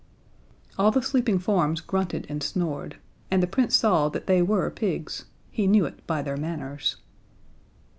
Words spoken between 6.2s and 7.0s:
their manners.